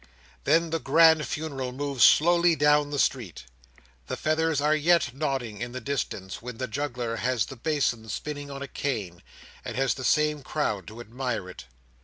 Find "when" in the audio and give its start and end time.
6.41-6.57